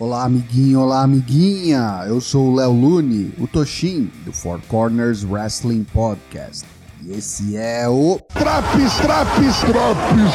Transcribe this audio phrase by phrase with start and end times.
[0.00, 2.04] Olá, amiguinho, olá, amiguinha.
[2.06, 6.64] Eu sou o Léo Lune, o Toshin, do Four Corners Wrestling Podcast.
[7.02, 10.34] E esse é o Traps, traps, traps,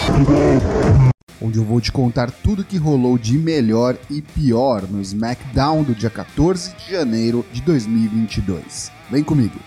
[1.41, 5.95] onde eu vou te contar tudo que rolou de melhor e pior no SmackDown do
[5.95, 8.91] dia 14 de janeiro de 2022.
[9.09, 9.57] Vem comigo.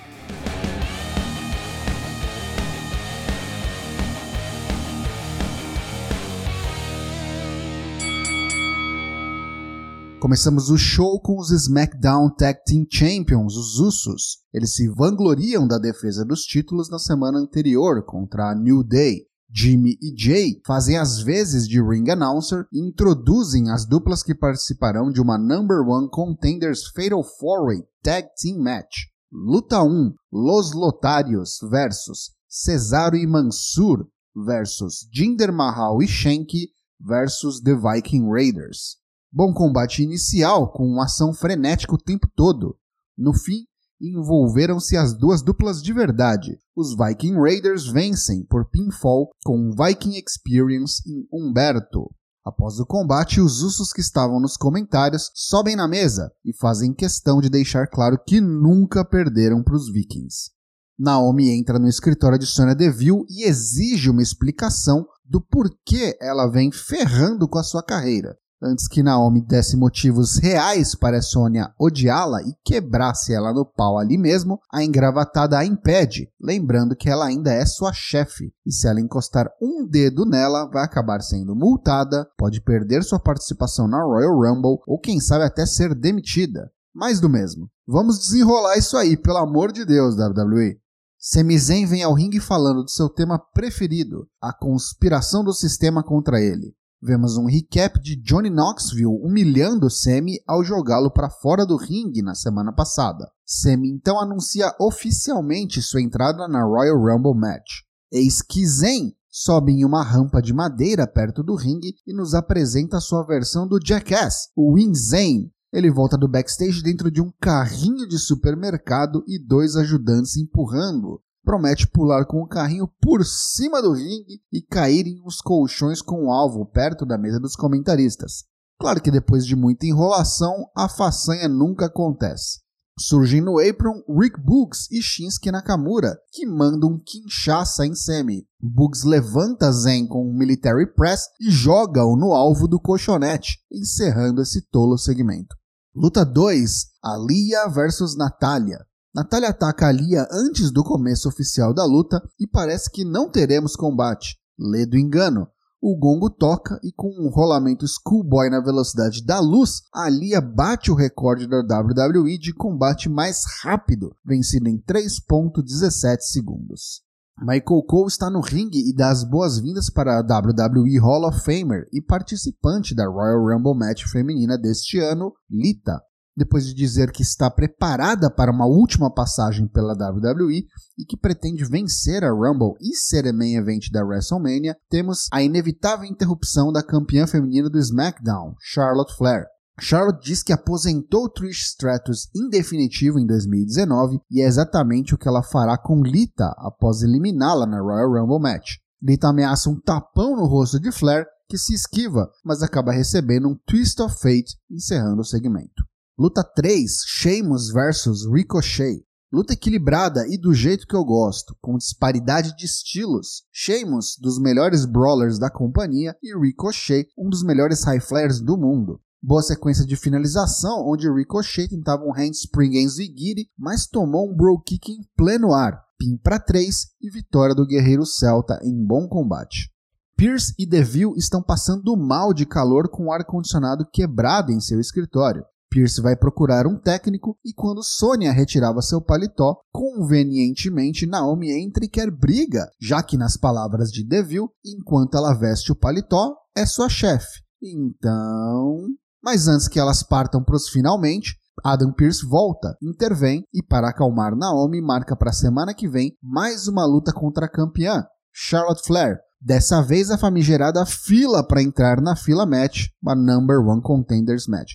[10.19, 14.39] Começamos o show com os SmackDown Tag Team Champions, os Usos.
[14.53, 19.27] Eles se vangloriam da defesa dos títulos na semana anterior contra a New Day.
[19.55, 25.13] Jimmy e Jay fazem as vezes de ring announcer e introduzem as duplas que participarão
[25.13, 28.97] de uma Number One Contenders Fatal 4-Way Tag Team Match.
[29.31, 37.75] Luta 1: Los Lotarios versus Cesaro e Mansur versus Jinder Mahal e Shanky versus The
[37.75, 38.97] Viking Raiders.
[39.37, 42.75] Bom combate inicial com uma ação frenética o tempo todo.
[43.19, 43.67] No fim,
[44.01, 46.59] envolveram-se as duas duplas de verdade.
[46.75, 52.11] Os Viking Raiders vencem por pinfall com Viking Experience em Humberto.
[52.43, 57.39] Após o combate, os Usos que estavam nos comentários sobem na mesa e fazem questão
[57.39, 60.51] de deixar claro que nunca perderam para os Vikings.
[60.99, 66.73] Naomi entra no escritório de Sonya Deville e exige uma explicação do porquê ela vem
[66.73, 68.35] ferrando com a sua carreira.
[68.63, 74.17] Antes que Naomi desse motivos reais para Sônia odiá-la e quebrasse ela no pau ali
[74.17, 79.01] mesmo, a engravatada a impede, lembrando que ela ainda é sua chefe, e se ela
[79.01, 84.79] encostar um dedo nela, vai acabar sendo multada, pode perder sua participação na Royal Rumble
[84.87, 86.71] ou quem sabe até ser demitida.
[86.95, 87.71] Mais do mesmo.
[87.87, 90.81] Vamos desenrolar isso aí, pelo amor de Deus, WWE.
[91.19, 96.41] Sami Zayn vem ao ringue falando do seu tema preferido, a conspiração do sistema contra
[96.41, 96.75] ele.
[97.03, 102.35] Vemos um recap de Johnny Knoxville humilhando Sami ao jogá-lo para fora do ringue na
[102.35, 103.31] semana passada.
[103.45, 107.83] Sami então anuncia oficialmente sua entrada na Royal Rumble Match.
[108.11, 112.99] Eis que Zayn sobe em uma rampa de madeira perto do ringue e nos apresenta
[112.99, 115.51] sua versão do Jackass, o Win Zayn.
[115.71, 121.87] Ele volta do backstage dentro de um carrinho de supermercado e dois ajudantes empurrando promete
[121.87, 126.33] pular com o carrinho por cima do ringue e cair em uns colchões com o
[126.33, 128.45] alvo perto da mesa dos comentaristas.
[128.81, 132.59] Claro que depois de muita enrolação, a façanha nunca acontece.
[132.99, 138.45] Surgem no apron Rick Boogs e Shinsuke Nakamura, que mandam quinchaça em Semi.
[138.61, 144.63] Boogs levanta Zen com um military press e joga-o no alvo do colchonete, encerrando esse
[144.71, 145.55] tolo segmento.
[145.95, 148.79] Luta 2: Alia vs Natalia.
[149.17, 153.75] Natália ataca a Lia antes do começo oficial da luta e parece que não teremos
[153.75, 154.37] combate.
[154.59, 155.49] Lê do engano.
[155.81, 160.91] O gongo toca e com um rolamento schoolboy na velocidade da luz, a Lia bate
[160.91, 167.01] o recorde da WWE de combate mais rápido, vencido em 3.17 segundos.
[167.41, 171.87] Michael Cole está no ringue e dá as boas-vindas para a WWE Hall of Famer
[171.91, 176.03] e participante da Royal Rumble Match feminina deste ano, Lita
[176.37, 180.67] depois de dizer que está preparada para uma última passagem pela WWE
[180.99, 185.43] e que pretende vencer a Rumble e ser a main event da WrestleMania, temos a
[185.43, 189.47] inevitável interrupção da campeã feminina do SmackDown, Charlotte Flair.
[189.79, 195.29] Charlotte diz que aposentou Trish Stratus em definitivo em 2019 e é exatamente o que
[195.29, 198.77] ela fará com Lita após eliminá-la na Royal Rumble Match.
[199.03, 203.57] Lita ameaça um tapão no rosto de Flair, que se esquiva, mas acaba recebendo um
[203.67, 205.85] Twist of Fate, encerrando o segmento.
[206.19, 209.05] Luta 3, Sheamus vs Ricochet.
[209.31, 213.43] Luta equilibrada e do jeito que eu gosto, com disparidade de estilos.
[213.53, 218.99] Sheamus, dos melhores brawlers da companhia, e Ricochet, um dos melhores high flyers do mundo.
[219.23, 224.59] Boa sequência de finalização, onde Ricochet tentava um handspring em Zigiri, mas tomou um bro
[224.63, 229.71] kick em pleno ar, pin para 3 e vitória do guerreiro celta em bom combate.
[230.17, 235.45] Pierce e Deville estão passando mal de calor com o ar-condicionado quebrado em seu escritório.
[235.71, 241.89] Pierce vai procurar um técnico e quando Sônia retirava seu paletó, convenientemente Naomi entra e
[241.89, 246.89] quer briga, já que nas palavras de Deville, enquanto ela veste o paletó, é sua
[246.89, 247.43] chefe.
[247.63, 248.87] Então,
[249.23, 254.37] mas antes que elas partam para os finalmente, Adam Pierce volta, intervém e para acalmar
[254.37, 259.19] Naomi marca para a semana que vem mais uma luta contra a campeã, Charlotte Flair.
[259.41, 264.75] Dessa vez a famigerada fila para entrar na fila match, uma Number One Contenders match.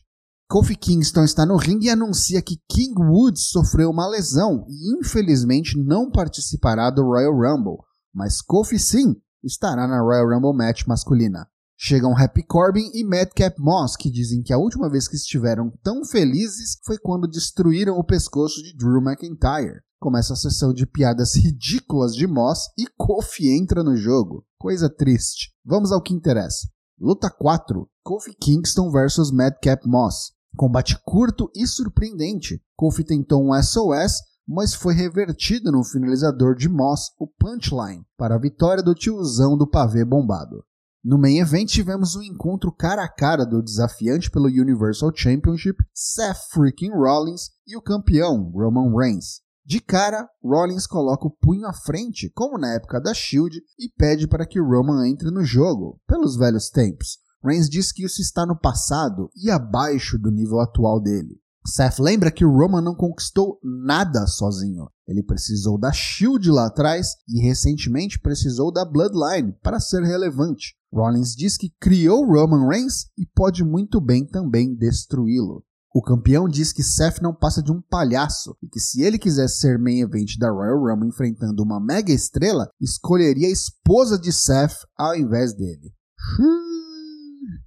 [0.52, 5.82] Kofi Kingston está no ringue e anuncia que King Woods sofreu uma lesão e infelizmente
[5.82, 7.78] não participará do Royal Rumble,
[8.14, 11.48] mas Kofi sim estará na Royal Rumble match masculina.
[11.78, 16.04] Chegam Happy Corbin e Madcap Moss, que dizem que a última vez que estiveram tão
[16.04, 19.80] felizes foi quando destruíram o pescoço de Drew McIntyre.
[20.02, 24.46] Começa a sessão de piadas ridículas de Moss e Kofi entra no jogo.
[24.60, 25.54] Coisa triste.
[25.64, 26.68] Vamos ao que interessa.
[27.00, 30.41] Luta 4: Kofi Kingston vs Madcap Moss.
[30.56, 32.62] Combate curto e surpreendente.
[32.76, 38.40] Kofi tentou um SOS, mas foi revertido no finalizador de Moss, o Punchline, para a
[38.40, 40.64] vitória do tiozão do pavê bombado.
[41.04, 46.38] No main event tivemos um encontro cara a cara do desafiante pelo Universal Championship, Seth
[46.52, 49.42] freaking Rollins, e o campeão, Roman Reigns.
[49.66, 54.28] De cara, Rollins coloca o punho à frente, como na época da Shield, e pede
[54.28, 57.18] para que Roman entre no jogo, pelos velhos tempos.
[57.44, 61.40] Reigns diz que isso está no passado e abaixo do nível atual dele.
[61.66, 64.90] Seth lembra que Roman não conquistou nada sozinho.
[65.08, 70.76] Ele precisou da Shield lá atrás e recentemente precisou da Bloodline para ser relevante.
[70.92, 75.64] Rollins diz que criou Roman Reigns e pode muito bem também destruí-lo.
[75.94, 79.60] O campeão diz que Seth não passa de um palhaço e que se ele quisesse
[79.60, 84.86] ser main event da Royal Rumble enfrentando uma mega estrela, escolheria a esposa de Seth
[84.98, 85.94] ao invés dele.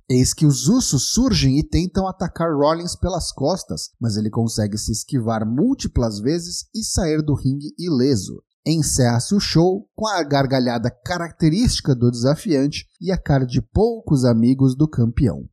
[0.09, 4.93] Eis que os Usos surgem e tentam atacar Rollins pelas costas, mas ele consegue se
[4.93, 8.43] esquivar múltiplas vezes e sair do ringue ileso.
[8.67, 14.77] Encerra-se o show com a gargalhada característica do desafiante e a cara de poucos amigos
[14.77, 15.49] do campeão.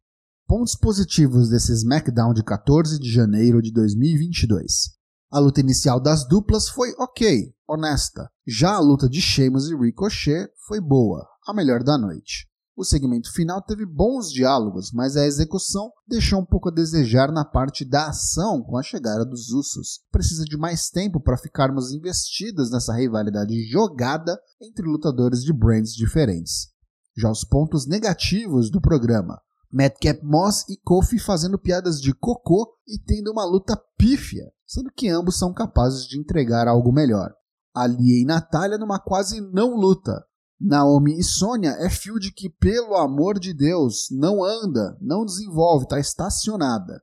[0.46, 4.92] Pontos positivos desse SmackDown de 14 de janeiro de 2022.
[5.32, 8.30] A luta inicial das duplas foi ok, honesta.
[8.46, 12.51] Já a luta de Sheamus e Ricochet foi boa, a melhor da noite.
[12.82, 17.46] O segmento final teve bons diálogos, mas a execução deixou um pouco a desejar na
[17.46, 20.00] parte da ação com a chegada dos Usos.
[20.12, 26.70] Precisa de mais tempo para ficarmos investidos nessa rivalidade jogada entre lutadores de brands diferentes.
[27.16, 29.40] Já os pontos negativos do programa.
[29.72, 35.08] Madcap Moss e Kofi fazendo piadas de cocô e tendo uma luta pífia, sendo que
[35.08, 37.32] ambos são capazes de entregar algo melhor.
[37.76, 40.26] Ali e Natália numa quase não luta.
[40.64, 46.00] Naomi e Sônia é field que, pelo amor de Deus, não anda, não desenvolve, está
[46.00, 47.02] estacionada.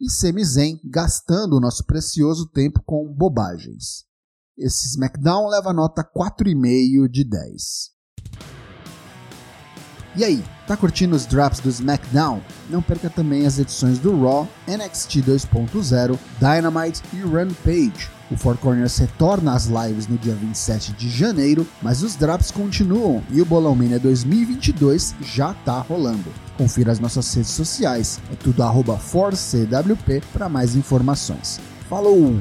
[0.00, 4.04] E Sami Zayn gastando o nosso precioso tempo com bobagens.
[4.56, 7.90] Esse SmackDown leva nota 4,5 de 10.
[10.16, 12.40] E aí, tá curtindo os drops do SmackDown?
[12.68, 18.19] Não perca também as edições do Raw, NXT 2.0, Dynamite e Rampage.
[18.30, 23.22] O Four Corners retorna às lives no dia 27 de janeiro, mas os drops continuam
[23.30, 26.30] e o Bolão Mania 2022 já tá rolando.
[26.56, 31.58] Confira as nossas redes sociais, é tudo arroba 4CWP para mais informações.
[31.88, 32.38] Falou!